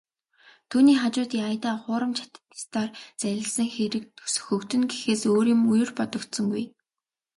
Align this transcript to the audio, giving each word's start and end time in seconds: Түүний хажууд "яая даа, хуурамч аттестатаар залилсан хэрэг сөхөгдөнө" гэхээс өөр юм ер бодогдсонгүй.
Түүний 0.69 0.97
хажууд 1.01 1.31
"яая 1.43 1.57
даа, 1.63 1.75
хуурамч 1.83 2.17
аттестатаар 2.25 2.89
залилсан 3.21 3.67
хэрэг 3.75 4.03
сөхөгдөнө" 4.33 4.85
гэхээс 4.91 5.21
өөр 5.31 5.47
юм 5.55 5.61
ер 5.81 5.89
бодогдсонгүй. 5.97 6.63